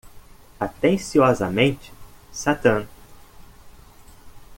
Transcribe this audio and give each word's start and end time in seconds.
Atenciosamente,? 0.59 1.91
satan. 2.31 2.87